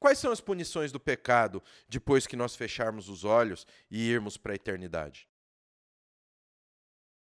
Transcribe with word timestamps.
Quais 0.00 0.18
são 0.18 0.32
as 0.32 0.40
punições 0.40 0.90
do 0.90 0.98
pecado 0.98 1.62
depois 1.86 2.26
que 2.26 2.34
nós 2.34 2.56
fecharmos 2.56 3.10
os 3.10 3.22
olhos 3.22 3.66
e 3.90 4.08
irmos 4.08 4.38
para 4.38 4.52
a 4.52 4.56
eternidade? 4.56 5.28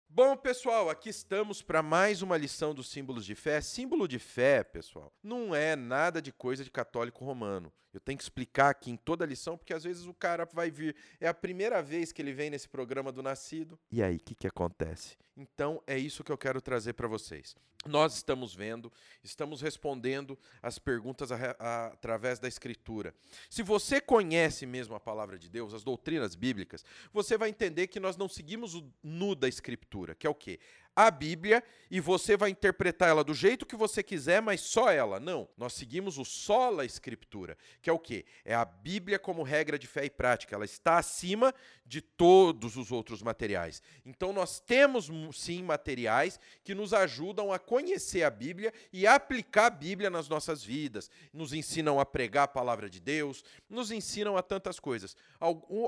Bom, 0.10 0.38
pessoal, 0.38 0.90
aqui 0.90 1.10
estamos 1.10 1.62
para 1.62 1.84
mais 1.84 2.22
uma 2.22 2.38
lição 2.38 2.74
dos 2.74 2.90
símbolos 2.90 3.26
de 3.26 3.36
fé. 3.36 3.60
Símbolo 3.60 4.08
de 4.08 4.18
fé, 4.18 4.64
pessoal, 4.64 5.14
não 5.22 5.54
é 5.54 5.76
nada 5.76 6.22
de 6.22 6.32
coisa 6.32 6.64
de 6.64 6.72
católico 6.72 7.26
romano. 7.26 7.72
Eu 7.94 8.00
tenho 8.00 8.18
que 8.18 8.24
explicar 8.24 8.70
aqui 8.70 8.92
em 8.92 8.96
toda 8.96 9.26
a 9.26 9.28
lição, 9.28 9.58
porque 9.58 9.74
às 9.74 9.84
vezes 9.84 10.06
o 10.06 10.14
cara 10.14 10.48
vai 10.54 10.70
vir. 10.70 10.96
É 11.20 11.28
a 11.28 11.34
primeira 11.34 11.82
vez 11.82 12.12
que 12.12 12.22
ele 12.22 12.32
vem 12.32 12.50
nesse 12.50 12.70
programa 12.70 13.12
do 13.12 13.24
Nascido. 13.24 13.78
E 13.92 14.04
aí, 14.04 14.18
o 14.18 14.20
que, 14.20 14.36
que 14.36 14.48
acontece? 14.48 15.18
Então, 15.36 15.82
é 15.88 15.98
isso 15.98 16.24
que 16.24 16.32
eu 16.32 16.38
quero 16.38 16.62
trazer 16.62 16.94
para 16.94 17.08
vocês. 17.08 17.56
Nós 17.88 18.16
estamos 18.16 18.54
vendo, 18.54 18.92
estamos 19.24 19.62
respondendo 19.62 20.38
as 20.62 20.78
perguntas 20.78 21.32
a, 21.32 21.56
a, 21.58 21.86
através 21.88 22.38
da 22.38 22.48
Escritura. 22.48 23.16
Se 23.50 23.64
você 23.64 24.02
conhece 24.02 24.66
mesmo 24.66 24.94
a 24.94 25.00
palavra 25.00 25.38
de 25.38 25.50
Deus, 25.50 25.74
as 25.74 25.84
doutrinas 25.84 26.36
bíblicas, 26.36 26.86
você 27.12 27.38
vai 27.38 27.50
entender 27.50 27.88
que 27.88 28.00
nós 28.00 28.18
não 28.18 28.28
seguimos 28.28 28.76
o 28.76 28.92
nu 29.02 29.34
da 29.34 29.48
Escritura, 29.48 29.97
que 30.16 30.28
é 30.28 30.30
o 30.30 30.36
quê? 30.36 30.60
A 30.98 31.12
Bíblia 31.12 31.64
e 31.92 32.00
você 32.00 32.36
vai 32.36 32.50
interpretar 32.50 33.08
ela 33.08 33.24
do 33.24 33.32
jeito 33.32 33.68
que 33.68 33.76
você 33.76 34.02
quiser, 34.02 34.42
mas 34.42 34.62
só 34.62 34.92
ela. 34.92 35.20
Não. 35.20 35.48
Nós 35.56 35.74
seguimos 35.74 36.18
o 36.18 36.26
sola 36.26 36.84
escritura, 36.84 37.56
que 37.84 37.90
é 37.90 37.94
o 37.94 38.00
quê? 38.00 38.26
É 38.44 38.56
a 38.56 38.66
Bíblia 38.66 39.20
como 39.20 39.44
regra 39.44 39.78
de 39.78 39.86
fé 39.86 40.06
e 40.06 40.10
prática. 40.10 40.56
Ela 40.56 40.66
está 40.66 40.98
acima 40.98 41.54
de 41.86 42.02
todos 42.02 42.76
os 42.78 42.92
outros 42.92 43.22
materiais. 43.22 43.80
Então 44.04 44.34
nós 44.34 44.60
temos 44.60 45.08
sim 45.34 45.62
materiais 45.62 46.40
que 46.64 46.74
nos 46.74 46.96
ajudam 46.96 47.54
a 47.54 47.60
conhecer 47.60 48.24
a 48.24 48.32
Bíblia 48.32 48.74
e 48.92 49.06
aplicar 49.06 49.68
a 49.68 49.70
Bíblia 49.70 50.10
nas 50.10 50.28
nossas 50.28 50.64
vidas. 50.64 51.12
Nos 51.32 51.54
ensinam 51.54 52.00
a 52.00 52.06
pregar 52.08 52.46
a 52.46 52.48
palavra 52.48 52.90
de 52.90 53.00
Deus, 53.00 53.44
nos 53.70 53.92
ensinam 53.92 54.36
a 54.36 54.42
tantas 54.42 54.80
coisas. 54.80 55.16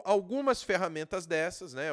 Algumas 0.05 0.61
ferramentas 0.61 1.25
dessas, 1.25 1.73
né? 1.73 1.89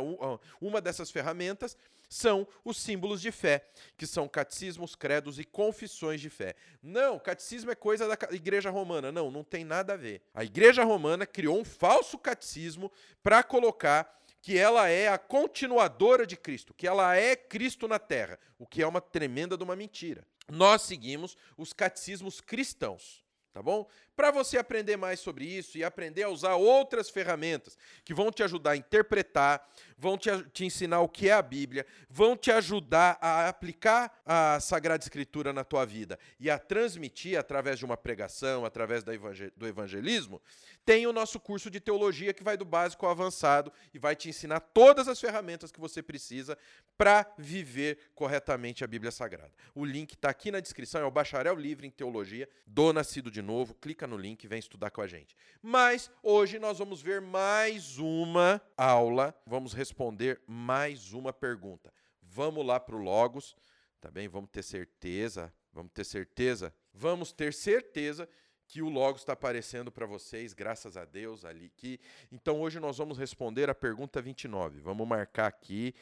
Uma 0.60 0.82
dessas 0.82 1.10
ferramentas 1.10 1.78
são 2.08 2.46
os 2.64 2.76
símbolos 2.76 3.05
de 3.14 3.30
fé, 3.30 3.64
que 3.96 4.06
são 4.06 4.28
catecismos, 4.28 4.94
credos 4.94 5.38
e 5.38 5.44
confissões 5.44 6.20
de 6.20 6.28
fé. 6.28 6.54
Não, 6.82 7.18
catecismo 7.18 7.70
é 7.70 7.74
coisa 7.74 8.08
da 8.08 8.16
igreja 8.32 8.70
romana. 8.70 9.12
Não, 9.12 9.30
não 9.30 9.44
tem 9.44 9.64
nada 9.64 9.92
a 9.92 9.96
ver. 9.96 10.22
A 10.34 10.44
igreja 10.44 10.84
romana 10.84 11.26
criou 11.26 11.58
um 11.58 11.64
falso 11.64 12.18
catecismo 12.18 12.90
para 13.22 13.42
colocar 13.42 14.14
que 14.42 14.56
ela 14.56 14.88
é 14.88 15.08
a 15.08 15.18
continuadora 15.18 16.26
de 16.26 16.36
Cristo, 16.36 16.74
que 16.74 16.86
ela 16.86 17.16
é 17.16 17.34
Cristo 17.34 17.88
na 17.88 17.98
terra, 17.98 18.38
o 18.58 18.66
que 18.66 18.82
é 18.82 18.86
uma 18.86 19.00
tremenda 19.00 19.56
de 19.56 19.64
uma 19.64 19.76
mentira. 19.76 20.24
Nós 20.48 20.82
seguimos 20.82 21.36
os 21.56 21.72
catecismos 21.72 22.40
cristãos 22.40 23.26
tá 23.56 23.62
bom? 23.62 23.88
Para 24.16 24.30
você 24.30 24.56
aprender 24.56 24.96
mais 24.96 25.20
sobre 25.20 25.44
isso 25.44 25.76
e 25.76 25.84
aprender 25.84 26.22
a 26.22 26.30
usar 26.30 26.54
outras 26.54 27.10
ferramentas 27.10 27.76
que 28.02 28.14
vão 28.14 28.32
te 28.32 28.42
ajudar 28.42 28.70
a 28.70 28.76
interpretar, 28.76 29.68
vão 29.98 30.16
te, 30.16 30.30
te 30.54 30.64
ensinar 30.64 31.00
o 31.00 31.08
que 31.08 31.28
é 31.28 31.34
a 31.34 31.42
Bíblia, 31.42 31.84
vão 32.08 32.34
te 32.34 32.50
ajudar 32.50 33.18
a 33.20 33.46
aplicar 33.46 34.18
a 34.24 34.58
Sagrada 34.58 35.04
Escritura 35.04 35.52
na 35.52 35.64
tua 35.64 35.84
vida 35.84 36.18
e 36.40 36.50
a 36.50 36.58
transmitir 36.58 37.38
através 37.38 37.78
de 37.78 37.84
uma 37.84 37.96
pregação, 37.96 38.64
através 38.64 39.04
do 39.04 39.66
evangelismo, 39.66 40.40
tem 40.86 41.06
o 41.06 41.12
nosso 41.12 41.38
curso 41.40 41.68
de 41.68 41.80
teologia 41.80 42.32
que 42.32 42.44
vai 42.44 42.56
do 42.56 42.64
básico 42.64 43.04
ao 43.04 43.12
avançado 43.12 43.72
e 43.92 43.98
vai 43.98 44.14
te 44.14 44.28
ensinar 44.28 44.60
todas 44.60 45.08
as 45.08 45.20
ferramentas 45.20 45.72
que 45.72 45.80
você 45.80 46.02
precisa 46.02 46.56
para 46.96 47.26
viver 47.36 47.98
corretamente 48.14 48.84
a 48.84 48.86
Bíblia 48.86 49.10
Sagrada. 49.10 49.52
O 49.74 49.84
link 49.84 50.12
está 50.12 50.30
aqui 50.30 50.50
na 50.50 50.60
descrição, 50.60 51.00
é 51.00 51.04
o 51.04 51.10
Bacharel 51.10 51.56
Livre 51.56 51.86
em 51.86 51.90
Teologia 51.90 52.48
do 52.64 52.92
Nascido 52.92 53.30
de 53.30 53.42
Novo. 53.42 53.74
Clica 53.74 54.05
no 54.06 54.16
link 54.16 54.44
e 54.44 54.48
vem 54.48 54.58
estudar 54.58 54.90
com 54.90 55.00
a 55.00 55.06
gente. 55.06 55.36
Mas 55.62 56.10
hoje 56.22 56.58
nós 56.58 56.78
vamos 56.78 57.02
ver 57.02 57.20
mais 57.20 57.98
uma 57.98 58.60
aula, 58.76 59.34
vamos 59.46 59.72
responder 59.72 60.40
mais 60.46 61.12
uma 61.12 61.32
pergunta. 61.32 61.92
Vamos 62.22 62.64
lá 62.66 62.78
para 62.78 62.96
o 62.96 63.02
Logos, 63.02 63.56
tá 64.00 64.10
bem? 64.10 64.28
Vamos 64.28 64.50
ter 64.50 64.62
certeza, 64.62 65.52
vamos 65.72 65.92
ter 65.92 66.04
certeza, 66.04 66.74
vamos 66.92 67.32
ter 67.32 67.52
certeza 67.52 68.28
que 68.66 68.82
o 68.82 68.88
Logos 68.88 69.22
está 69.22 69.32
aparecendo 69.32 69.92
para 69.92 70.06
vocês, 70.06 70.52
graças 70.52 70.96
a 70.96 71.04
Deus 71.04 71.44
ali. 71.44 71.70
Que... 71.70 72.00
Então 72.32 72.60
hoje 72.60 72.80
nós 72.80 72.98
vamos 72.98 73.16
responder 73.16 73.70
a 73.70 73.74
pergunta 73.74 74.20
29. 74.20 74.80
Vamos 74.80 75.06
marcar 75.06 75.46
aqui 75.46 75.94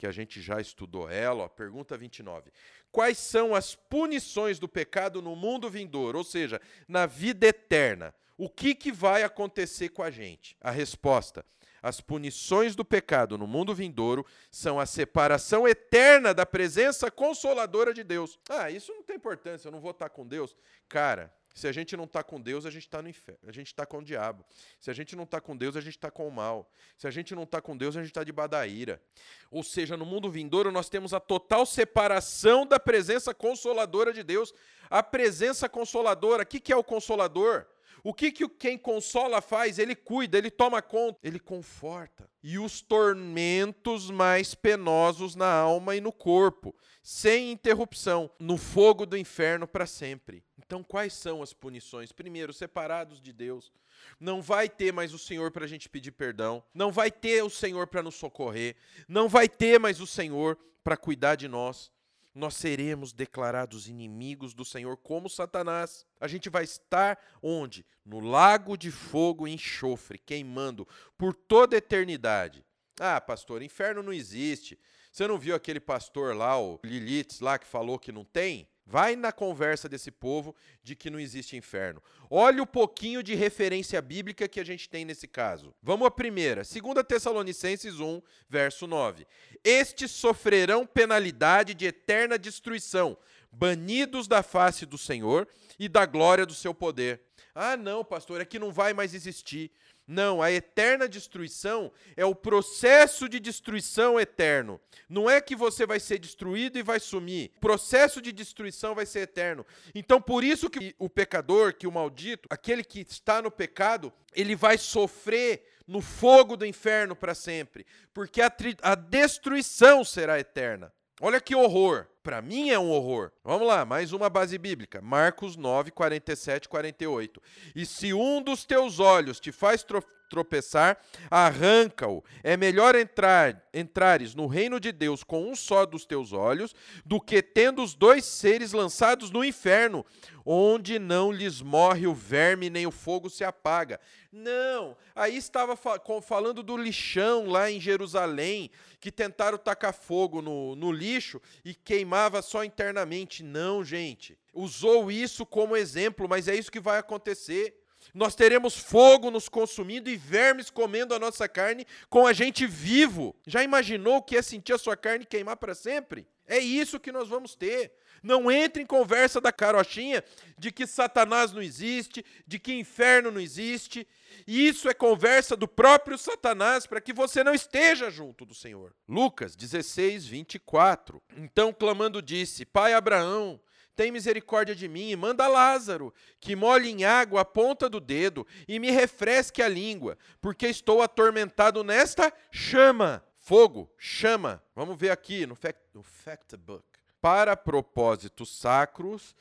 que 0.00 0.06
a 0.06 0.10
gente 0.10 0.40
já 0.40 0.58
estudou 0.58 1.10
ela, 1.10 1.44
ó, 1.44 1.48
pergunta 1.48 1.94
29. 1.94 2.50
Quais 2.90 3.18
são 3.18 3.54
as 3.54 3.74
punições 3.74 4.58
do 4.58 4.66
pecado 4.66 5.20
no 5.20 5.36
mundo 5.36 5.68
vindouro, 5.68 6.16
ou 6.16 6.24
seja, 6.24 6.58
na 6.88 7.04
vida 7.04 7.46
eterna? 7.46 8.14
O 8.38 8.48
que, 8.48 8.74
que 8.74 8.90
vai 8.90 9.22
acontecer 9.22 9.90
com 9.90 10.02
a 10.02 10.10
gente? 10.10 10.56
A 10.58 10.70
resposta: 10.70 11.44
as 11.82 12.00
punições 12.00 12.74
do 12.74 12.82
pecado 12.82 13.36
no 13.36 13.46
mundo 13.46 13.74
vindouro 13.74 14.24
são 14.50 14.80
a 14.80 14.86
separação 14.86 15.68
eterna 15.68 16.32
da 16.32 16.46
presença 16.46 17.10
consoladora 17.10 17.92
de 17.92 18.02
Deus. 18.02 18.38
Ah, 18.48 18.70
isso 18.70 18.94
não 18.94 19.02
tem 19.02 19.16
importância, 19.16 19.68
eu 19.68 19.72
não 19.72 19.80
vou 19.80 19.90
estar 19.90 20.08
com 20.08 20.26
Deus. 20.26 20.56
Cara, 20.88 21.30
se 21.54 21.66
a 21.66 21.72
gente 21.72 21.96
não 21.96 22.04
está 22.04 22.22
com 22.22 22.40
Deus, 22.40 22.64
a 22.64 22.70
gente 22.70 22.84
está 22.84 23.02
no 23.02 23.08
inferno. 23.08 23.40
A 23.48 23.52
gente 23.52 23.66
está 23.66 23.84
com 23.84 23.98
o 23.98 24.04
diabo. 24.04 24.44
Se 24.78 24.90
a 24.90 24.94
gente 24.94 25.16
não 25.16 25.24
está 25.24 25.40
com 25.40 25.56
Deus, 25.56 25.76
a 25.76 25.80
gente 25.80 25.96
está 25.96 26.10
com 26.10 26.26
o 26.26 26.30
mal. 26.30 26.70
Se 26.96 27.06
a 27.06 27.10
gente 27.10 27.34
não 27.34 27.42
está 27.42 27.60
com 27.60 27.76
Deus, 27.76 27.96
a 27.96 28.00
gente 28.00 28.10
está 28.10 28.24
de 28.24 28.32
badaíra. 28.32 29.02
Ou 29.50 29.62
seja, 29.62 29.96
no 29.96 30.06
mundo 30.06 30.30
vindouro, 30.30 30.70
nós 30.70 30.88
temos 30.88 31.12
a 31.12 31.20
total 31.20 31.66
separação 31.66 32.64
da 32.66 32.78
presença 32.78 33.34
consoladora 33.34 34.12
de 34.12 34.22
Deus. 34.22 34.54
A 34.88 35.02
presença 35.02 35.68
consoladora, 35.68 36.44
o 36.44 36.46
que, 36.46 36.60
que 36.60 36.72
é 36.72 36.76
o 36.76 36.84
consolador? 36.84 37.66
O 38.02 38.14
que, 38.14 38.32
que 38.32 38.48
quem 38.48 38.78
consola 38.78 39.42
faz? 39.42 39.78
Ele 39.78 39.94
cuida, 39.94 40.38
ele 40.38 40.50
toma 40.50 40.80
conta, 40.80 41.18
ele 41.22 41.38
conforta. 41.38 42.28
E 42.42 42.58
os 42.58 42.80
tormentos 42.80 44.10
mais 44.10 44.54
penosos 44.54 45.34
na 45.34 45.52
alma 45.52 45.94
e 45.94 46.00
no 46.00 46.12
corpo, 46.12 46.74
sem 47.02 47.52
interrupção, 47.52 48.30
no 48.38 48.56
fogo 48.56 49.04
do 49.04 49.16
inferno 49.16 49.66
para 49.66 49.84
sempre. 49.84 50.42
Então, 50.70 50.84
quais 50.84 51.12
são 51.14 51.42
as 51.42 51.52
punições? 51.52 52.12
Primeiro, 52.12 52.52
separados 52.52 53.20
de 53.20 53.32
Deus. 53.32 53.72
Não 54.20 54.40
vai 54.40 54.68
ter 54.68 54.92
mais 54.92 55.12
o 55.12 55.18
Senhor 55.18 55.50
para 55.50 55.64
a 55.64 55.68
gente 55.68 55.88
pedir 55.88 56.12
perdão. 56.12 56.62
Não 56.72 56.92
vai 56.92 57.10
ter 57.10 57.42
o 57.42 57.50
Senhor 57.50 57.88
para 57.88 58.04
nos 58.04 58.14
socorrer. 58.14 58.76
Não 59.08 59.28
vai 59.28 59.48
ter 59.48 59.80
mais 59.80 60.00
o 60.00 60.06
Senhor 60.06 60.56
para 60.84 60.96
cuidar 60.96 61.34
de 61.34 61.48
nós 61.48 61.90
nós 62.32 62.54
seremos 62.54 63.12
declarados 63.12 63.88
inimigos 63.88 64.54
do 64.54 64.64
Senhor 64.64 64.96
como 64.96 65.28
Satanás. 65.28 66.06
A 66.20 66.28
gente 66.28 66.48
vai 66.48 66.62
estar 66.62 67.18
onde? 67.42 67.84
No 68.06 68.20
lago 68.20 68.76
de 68.76 68.92
fogo 68.92 69.48
e 69.48 69.52
enxofre, 69.52 70.16
queimando 70.16 70.86
por 71.18 71.34
toda 71.34 71.76
a 71.76 71.78
eternidade. 71.78 72.64
Ah, 73.00 73.20
pastor, 73.20 73.62
inferno 73.62 74.00
não 74.00 74.12
existe. 74.12 74.78
Você 75.10 75.26
não 75.26 75.36
viu 75.36 75.56
aquele 75.56 75.80
pastor 75.80 76.36
lá, 76.36 76.56
o 76.56 76.78
Lilith, 76.84 77.40
lá 77.40 77.58
que 77.58 77.66
falou 77.66 77.98
que 77.98 78.12
não 78.12 78.24
tem? 78.24 78.68
Vai 78.90 79.14
na 79.14 79.30
conversa 79.30 79.88
desse 79.88 80.10
povo 80.10 80.52
de 80.82 80.96
que 80.96 81.10
não 81.10 81.20
existe 81.20 81.56
inferno. 81.56 82.02
Olha 82.28 82.60
o 82.60 82.66
pouquinho 82.66 83.22
de 83.22 83.36
referência 83.36 84.02
bíblica 84.02 84.48
que 84.48 84.58
a 84.58 84.64
gente 84.64 84.88
tem 84.88 85.04
nesse 85.04 85.28
caso. 85.28 85.72
Vamos 85.80 86.08
à 86.08 86.10
primeira, 86.10 86.62
2 86.64 87.06
Tessalonicenses 87.06 88.00
1, 88.00 88.20
verso 88.48 88.88
9. 88.88 89.28
Estes 89.62 90.10
sofrerão 90.10 90.84
penalidade 90.84 91.72
de 91.72 91.86
eterna 91.86 92.36
destruição, 92.36 93.16
banidos 93.52 94.26
da 94.26 94.42
face 94.42 94.84
do 94.84 94.98
Senhor 94.98 95.46
e 95.78 95.88
da 95.88 96.04
glória 96.04 96.44
do 96.44 96.52
seu 96.52 96.74
poder. 96.74 97.20
Ah, 97.54 97.76
não, 97.76 98.04
pastor, 98.04 98.40
é 98.40 98.44
que 98.44 98.58
não 98.58 98.72
vai 98.72 98.92
mais 98.92 99.14
existir. 99.14 99.70
Não, 100.12 100.42
a 100.42 100.50
eterna 100.50 101.08
destruição 101.08 101.92
é 102.16 102.24
o 102.24 102.34
processo 102.34 103.28
de 103.28 103.38
destruição 103.38 104.18
eterno. 104.18 104.80
Não 105.08 105.30
é 105.30 105.40
que 105.40 105.54
você 105.54 105.86
vai 105.86 106.00
ser 106.00 106.18
destruído 106.18 106.76
e 106.76 106.82
vai 106.82 106.98
sumir. 106.98 107.52
O 107.58 107.60
processo 107.60 108.20
de 108.20 108.32
destruição 108.32 108.92
vai 108.92 109.06
ser 109.06 109.20
eterno. 109.20 109.64
Então, 109.94 110.20
por 110.20 110.42
isso 110.42 110.68
que 110.68 110.96
o 110.98 111.08
pecador, 111.08 111.74
que 111.74 111.86
o 111.86 111.92
maldito, 111.92 112.48
aquele 112.50 112.82
que 112.82 113.06
está 113.08 113.40
no 113.40 113.52
pecado, 113.52 114.12
ele 114.34 114.56
vai 114.56 114.76
sofrer 114.78 115.62
no 115.86 116.00
fogo 116.00 116.56
do 116.56 116.66
inferno 116.66 117.14
para 117.14 117.32
sempre, 117.32 117.86
porque 118.12 118.42
a, 118.42 118.52
a 118.82 118.96
destruição 118.96 120.02
será 120.02 120.40
eterna. 120.40 120.92
Olha 121.22 121.38
que 121.38 121.54
horror. 121.54 122.06
Para 122.22 122.40
mim 122.40 122.70
é 122.70 122.78
um 122.78 122.90
horror. 122.90 123.30
Vamos 123.44 123.66
lá, 123.66 123.84
mais 123.84 124.14
uma 124.14 124.30
base 124.30 124.56
bíblica. 124.56 125.02
Marcos 125.02 125.54
9, 125.54 125.90
47 125.90 126.66
48. 126.66 127.42
E 127.76 127.84
se 127.84 128.14
um 128.14 128.42
dos 128.42 128.64
teus 128.64 128.98
olhos 128.98 129.38
te 129.38 129.52
faz 129.52 129.82
tropeçar, 130.30 130.96
arranca-o. 131.30 132.24
É 132.42 132.56
melhor 132.56 132.94
entrar, 132.94 133.68
entrares 133.74 134.34
no 134.34 134.46
reino 134.46 134.80
de 134.80 134.92
Deus 134.92 135.22
com 135.24 135.50
um 135.50 135.56
só 135.56 135.84
dos 135.84 136.06
teus 136.06 136.32
olhos, 136.32 136.74
do 137.04 137.20
que 137.20 137.42
tendo 137.42 137.82
os 137.82 137.94
dois 137.94 138.24
seres 138.24 138.72
lançados 138.72 139.30
no 139.30 139.44
inferno, 139.44 140.06
onde 140.46 140.98
não 140.98 141.30
lhes 141.30 141.60
morre 141.60 142.06
o 142.06 142.14
verme 142.14 142.70
nem 142.70 142.86
o 142.86 142.90
fogo 142.90 143.28
se 143.28 143.44
apaga. 143.44 144.00
Não, 144.32 144.96
aí 145.14 145.36
estava 145.36 145.76
falando 145.76 146.62
do 146.62 146.76
lixão 146.76 147.46
lá 147.46 147.68
em 147.68 147.80
Jerusalém, 147.80 148.70
que 149.00 149.10
tentaram 149.10 149.58
tacar 149.58 149.92
fogo 149.92 150.40
no, 150.40 150.76
no 150.76 150.92
lixo 150.92 151.42
e 151.64 151.74
queimava 151.74 152.40
só 152.40 152.62
internamente. 152.62 153.42
Não, 153.42 153.84
gente. 153.84 154.38
Usou 154.54 155.10
isso 155.10 155.44
como 155.44 155.76
exemplo, 155.76 156.28
mas 156.28 156.46
é 156.46 156.54
isso 156.54 156.70
que 156.70 156.80
vai 156.80 156.98
acontecer. 156.98 157.79
Nós 158.14 158.34
teremos 158.34 158.76
fogo 158.76 159.30
nos 159.30 159.48
consumindo 159.48 160.10
e 160.10 160.16
vermes 160.16 160.70
comendo 160.70 161.14
a 161.14 161.18
nossa 161.18 161.48
carne 161.48 161.86
com 162.08 162.26
a 162.26 162.32
gente 162.32 162.66
vivo. 162.66 163.34
Já 163.46 163.62
imaginou 163.62 164.16
o 164.16 164.22
que 164.22 164.36
é 164.36 164.42
sentir 164.42 164.72
a 164.72 164.78
sua 164.78 164.96
carne 164.96 165.24
queimar 165.24 165.56
para 165.56 165.74
sempre? 165.74 166.26
É 166.46 166.58
isso 166.58 166.98
que 166.98 167.12
nós 167.12 167.28
vamos 167.28 167.54
ter. 167.54 167.92
Não 168.22 168.50
entre 168.50 168.82
em 168.82 168.86
conversa 168.86 169.40
da 169.40 169.52
carochinha 169.52 170.22
de 170.58 170.72
que 170.72 170.86
Satanás 170.86 171.52
não 171.52 171.62
existe, 171.62 172.24
de 172.46 172.58
que 172.58 172.72
inferno 172.74 173.30
não 173.30 173.40
existe. 173.40 174.06
Isso 174.46 174.88
é 174.88 174.94
conversa 174.94 175.56
do 175.56 175.68
próprio 175.68 176.18
Satanás 176.18 176.86
para 176.86 177.00
que 177.00 177.12
você 177.12 177.44
não 177.44 177.54
esteja 177.54 178.10
junto 178.10 178.44
do 178.44 178.54
Senhor. 178.54 178.92
Lucas 179.08 179.54
16, 179.54 180.26
24. 180.26 181.22
Então, 181.36 181.72
clamando, 181.72 182.20
disse: 182.20 182.66
Pai 182.66 182.92
Abraão, 182.92 183.60
tem 184.00 184.10
misericórdia 184.10 184.74
de 184.74 184.88
mim 184.88 185.10
e 185.10 185.16
manda 185.16 185.46
Lázaro, 185.46 186.10
que 186.40 186.56
molhe 186.56 186.88
em 186.88 187.04
água 187.04 187.42
a 187.42 187.44
ponta 187.44 187.86
do 187.86 188.00
dedo 188.00 188.46
e 188.66 188.78
me 188.78 188.90
refresque 188.90 189.60
a 189.60 189.68
língua, 189.68 190.16
porque 190.40 190.68
estou 190.68 191.02
atormentado 191.02 191.84
nesta 191.84 192.32
chama. 192.50 193.22
Fogo, 193.36 193.92
chama. 193.98 194.64
Vamos 194.74 194.96
ver 194.96 195.10
aqui 195.10 195.44
no 195.44 195.54
fact, 195.54 195.82
no. 195.92 196.82
Para 197.20 197.54
propósitos 197.54 198.58
sacros, 198.58 199.36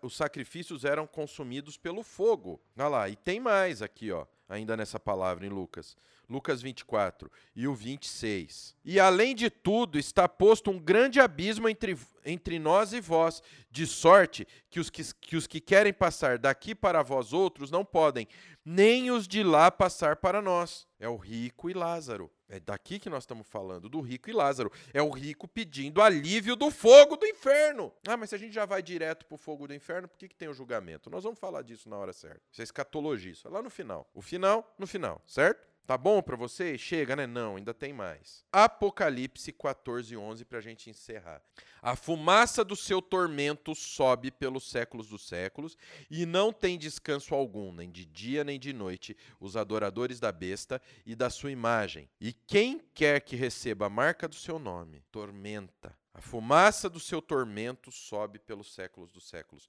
os 0.00 0.16
sacrifícios 0.16 0.86
eram 0.86 1.06
consumidos 1.06 1.76
pelo 1.76 2.02
fogo. 2.02 2.58
Olha 2.78 2.88
lá, 2.88 3.08
e 3.10 3.16
tem 3.16 3.38
mais 3.38 3.82
aqui, 3.82 4.10
ó, 4.10 4.24
ainda 4.50 4.76
nessa 4.76 4.98
palavra 4.98 5.46
em 5.46 5.48
Lucas. 5.48 5.96
Lucas 6.28 6.60
24 6.60 7.30
e 7.56 7.66
o 7.66 7.74
26. 7.74 8.76
E 8.84 9.00
além 9.00 9.34
de 9.34 9.50
tudo, 9.50 9.98
está 9.98 10.28
posto 10.28 10.70
um 10.70 10.78
grande 10.78 11.18
abismo 11.18 11.68
entre, 11.68 11.98
entre 12.24 12.58
nós 12.58 12.92
e 12.92 13.00
vós, 13.00 13.42
de 13.70 13.86
sorte 13.86 14.46
que 14.68 14.78
os 14.78 14.90
que, 14.90 15.02
que 15.14 15.36
os 15.36 15.46
que 15.46 15.60
querem 15.60 15.92
passar 15.92 16.38
daqui 16.38 16.74
para 16.74 17.02
vós 17.02 17.32
outros 17.32 17.70
não 17.70 17.84
podem, 17.84 18.28
nem 18.64 19.10
os 19.10 19.26
de 19.26 19.42
lá 19.42 19.70
passar 19.70 20.16
para 20.16 20.42
nós. 20.42 20.86
É 21.00 21.08
o 21.08 21.16
rico 21.16 21.68
e 21.68 21.72
Lázaro. 21.72 22.30
É 22.50 22.58
daqui 22.58 22.98
que 22.98 23.08
nós 23.08 23.22
estamos 23.22 23.46
falando, 23.46 23.88
do 23.88 24.00
rico 24.00 24.28
e 24.28 24.32
Lázaro. 24.32 24.72
É 24.92 25.00
o 25.00 25.08
rico 25.08 25.46
pedindo 25.46 26.02
alívio 26.02 26.56
do 26.56 26.68
fogo 26.68 27.16
do 27.16 27.24
inferno. 27.24 27.92
Ah, 28.06 28.16
mas 28.16 28.30
se 28.30 28.34
a 28.34 28.38
gente 28.38 28.52
já 28.52 28.66
vai 28.66 28.82
direto 28.82 29.24
para 29.24 29.36
o 29.36 29.38
fogo 29.38 29.68
do 29.68 29.74
inferno, 29.74 30.08
por 30.08 30.18
que, 30.18 30.28
que 30.28 30.34
tem 30.34 30.48
o 30.48 30.52
julgamento? 30.52 31.08
Nós 31.08 31.22
vamos 31.22 31.38
falar 31.38 31.62
disso 31.62 31.88
na 31.88 31.96
hora 31.96 32.12
certa. 32.12 32.42
Isso 32.50 32.60
é 32.60 32.64
escatologia, 32.64 33.30
isso 33.30 33.46
é 33.46 33.50
lá 33.50 33.62
no 33.62 33.70
final. 33.70 34.10
O 34.12 34.20
final, 34.20 34.74
no 34.76 34.86
final, 34.86 35.22
certo? 35.26 35.69
Tá 35.90 35.98
bom 35.98 36.22
para 36.22 36.36
você? 36.36 36.78
Chega, 36.78 37.16
né? 37.16 37.26
Não, 37.26 37.56
ainda 37.56 37.74
tem 37.74 37.92
mais. 37.92 38.44
Apocalipse 38.52 39.52
14, 39.52 40.16
11 40.16 40.44
para 40.44 40.58
a 40.58 40.60
gente 40.60 40.88
encerrar. 40.88 41.42
A 41.82 41.96
fumaça 41.96 42.64
do 42.64 42.76
seu 42.76 43.02
tormento 43.02 43.74
sobe 43.74 44.30
pelos 44.30 44.70
séculos 44.70 45.08
dos 45.08 45.26
séculos 45.26 45.76
e 46.08 46.24
não 46.24 46.52
tem 46.52 46.78
descanso 46.78 47.34
algum, 47.34 47.72
nem 47.72 47.90
de 47.90 48.04
dia 48.04 48.44
nem 48.44 48.56
de 48.56 48.72
noite, 48.72 49.16
os 49.40 49.56
adoradores 49.56 50.20
da 50.20 50.30
besta 50.30 50.80
e 51.04 51.16
da 51.16 51.28
sua 51.28 51.50
imagem. 51.50 52.08
E 52.20 52.32
quem 52.32 52.78
quer 52.94 53.20
que 53.20 53.34
receba 53.34 53.86
a 53.86 53.90
marca 53.90 54.28
do 54.28 54.36
seu 54.36 54.60
nome, 54.60 55.02
tormenta. 55.10 55.98
A 56.14 56.20
fumaça 56.20 56.88
do 56.88 57.00
seu 57.00 57.20
tormento 57.20 57.90
sobe 57.90 58.38
pelos 58.38 58.72
séculos 58.72 59.10
dos 59.10 59.28
séculos. 59.28 59.68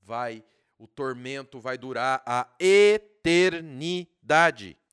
Vai, 0.00 0.44
o 0.78 0.86
tormento 0.86 1.58
vai 1.58 1.76
durar 1.76 2.22
a 2.24 2.48
eternidade. 2.60 3.58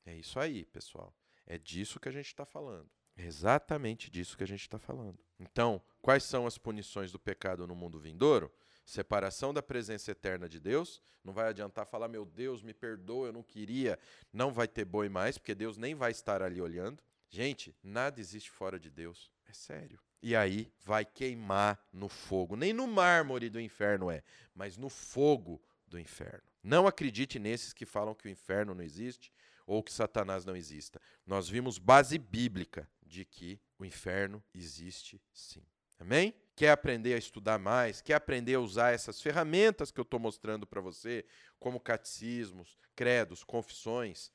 É 0.06 0.16
isso 0.16 0.40
aí, 0.40 0.66
pessoal. 0.66 1.14
É 1.46 1.58
disso 1.58 2.00
que 2.00 2.10
a 2.10 2.12
gente 2.12 2.28
está 2.28 2.46
falando. 2.46 2.90
É 3.16 3.26
exatamente 3.26 4.10
disso 4.10 4.38
que 4.38 4.44
a 4.44 4.48
gente 4.48 4.62
está 4.62 4.80
falando. 4.80 5.20
Então, 5.40 5.82
quais 6.02 6.24
são 6.24 6.48
as 6.48 6.58
punições 6.58 7.12
do 7.12 7.20
pecado 7.20 7.68
no 7.68 7.76
mundo 7.76 8.00
vindouro? 8.00 8.52
Separação 8.86 9.54
da 9.54 9.62
presença 9.62 10.12
eterna 10.12 10.50
de 10.50 10.60
Deus. 10.60 11.02
Não 11.24 11.32
vai 11.32 11.48
adiantar 11.48 11.86
falar, 11.86 12.08
meu 12.08 12.26
Deus, 12.26 12.62
me 12.62 12.74
perdoa, 12.74 13.28
eu 13.28 13.34
não 13.34 13.44
queria. 13.44 13.98
Não 14.32 14.52
vai 14.52 14.68
ter 14.68 14.84
boi 14.84 15.08
mais, 15.10 15.38
porque 15.38 15.56
Deus 15.56 15.78
nem 15.78 15.96
vai 15.96 16.12
estar 16.12 16.42
ali 16.42 16.60
olhando. 16.60 17.02
Gente, 17.30 17.76
nada 17.82 18.20
existe 18.20 18.50
fora 18.50 18.80
de 18.80 18.90
Deus. 18.90 19.32
É 19.48 19.54
sério. 19.54 20.00
E 20.22 20.36
aí 20.36 20.72
vai 20.84 21.06
queimar 21.06 21.80
no 21.92 22.10
fogo. 22.10 22.56
Nem 22.56 22.74
no 22.74 22.88
mármore 22.88 23.50
do 23.50 23.60
inferno 23.60 24.10
é, 24.10 24.24
mas 24.54 24.78
no 24.78 24.90
fogo 24.90 25.62
do 25.88 26.00
inferno. 26.00 26.44
Não 26.62 26.88
acredite 26.88 27.40
nesses 27.40 27.74
que 27.74 27.86
falam 27.86 28.16
que 28.16 28.28
o 28.28 28.32
inferno 28.32 28.74
não 28.74 28.84
existe 28.84 29.32
ou 29.66 29.84
que 29.84 29.92
Satanás 29.92 30.46
não 30.46 30.56
exista. 30.56 31.02
Nós 31.26 31.48
vimos 31.48 31.78
base 31.78 32.18
bíblica 32.18 32.90
de 33.06 33.26
que 33.26 33.60
o 33.78 33.86
inferno 33.86 34.44
existe 34.54 35.22
sim. 35.34 35.64
Amém? 36.00 36.34
Quer 36.56 36.72
aprender 36.72 37.14
a 37.14 37.18
estudar 37.18 37.58
mais? 37.58 38.02
Quer 38.02 38.16
aprender 38.16 38.56
a 38.56 38.60
usar 38.60 38.94
essas 38.94 39.22
ferramentas 39.22 39.92
que 39.92 40.00
eu 40.00 40.04
estou 40.04 40.20
mostrando 40.20 40.68
para 40.68 40.82
você, 40.82 41.26
como 41.60 41.80
catecismos, 41.80 42.78
credos, 42.96 43.44
confissões? 43.44 44.32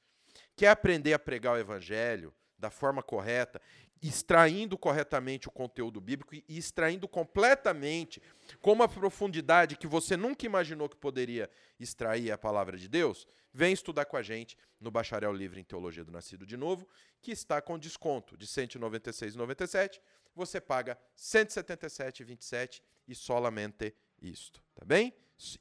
Quer 0.57 0.69
aprender 0.69 1.13
a 1.13 1.19
pregar 1.19 1.55
o 1.55 1.59
evangelho 1.59 2.35
da 2.59 2.71
forma 2.71 3.03
correta? 3.03 3.61
extraindo 4.03 4.79
corretamente 4.79 5.49
o 5.49 5.51
conteúdo 5.51 6.01
bíblico 6.01 6.35
e 6.35 6.45
extraindo 6.49 7.09
completamente, 7.09 8.23
com 8.61 8.73
uma 8.73 8.89
profundidade 8.89 9.77
que 9.77 9.87
você 9.87 10.17
nunca 10.17 10.47
imaginou 10.47 10.89
que 10.89 10.97
poderia 10.97 11.51
extrair 11.79 12.31
a 12.31 12.39
palavra 12.39 12.77
de 12.77 12.89
Deus, 12.89 13.27
vem 13.53 13.73
estudar 13.73 14.05
com 14.05 14.17
a 14.17 14.23
gente 14.23 14.57
no 14.81 14.91
Bacharel 14.91 15.33
Livre 15.33 15.61
em 15.61 15.65
Teologia 15.65 16.05
do 16.05 16.13
Nascido 16.13 16.47
de 16.47 16.57
Novo, 16.57 16.89
que 17.21 17.33
está 17.33 17.61
com 17.61 17.79
desconto 17.79 18.37
de 18.37 18.47
R$ 18.47 18.67
196,97. 18.67 20.01
Você 20.35 20.61
paga 20.61 20.93
R$ 20.93 20.99
177,27 21.17 22.81
e 23.07 23.15
solamente 23.15 23.95
isto, 24.23 24.63
tá 24.75 24.85
bem? 24.85 25.13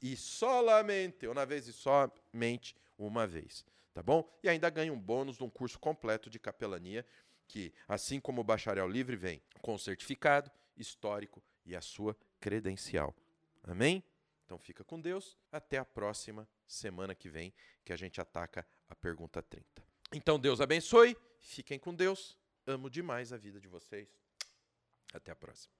E 0.02 0.16
solamente, 0.16 1.26
uma 1.26 1.46
vez 1.46 1.66
e 1.66 1.72
somente 1.72 2.74
uma 2.96 3.26
vez, 3.26 3.64
tá 3.98 4.02
bom? 4.02 4.24
E 4.44 4.48
ainda 4.48 4.70
ganha 4.70 4.92
um 4.92 5.00
bônus 5.00 5.38
de 5.38 5.42
um 5.42 5.50
curso 5.50 5.76
completo 5.76 6.30
de 6.30 6.38
capelania 6.38 7.04
que, 7.48 7.74
assim 7.88 8.20
como 8.20 8.42
o 8.42 8.44
bacharel 8.44 8.86
livre 8.86 9.16
vem 9.16 9.42
com 9.60 9.76
certificado, 9.76 10.48
histórico 10.76 11.42
e 11.66 11.74
a 11.74 11.80
sua 11.80 12.16
credencial. 12.38 13.12
Amém? 13.64 14.04
Então 14.44 14.56
fica 14.56 14.84
com 14.84 15.00
Deus. 15.00 15.36
Até 15.50 15.78
a 15.78 15.84
próxima 15.84 16.48
semana 16.64 17.12
que 17.12 17.28
vem, 17.28 17.52
que 17.84 17.92
a 17.92 17.96
gente 17.96 18.20
ataca 18.20 18.64
a 18.88 18.94
pergunta 18.94 19.42
30. 19.42 19.84
Então 20.12 20.38
Deus 20.38 20.60
abençoe. 20.60 21.16
Fiquem 21.40 21.76
com 21.76 21.92
Deus. 21.92 22.38
Amo 22.68 22.88
demais 22.88 23.32
a 23.32 23.36
vida 23.36 23.58
de 23.58 23.66
vocês. 23.66 24.08
Até 25.12 25.32
a 25.32 25.36
próxima. 25.36 25.77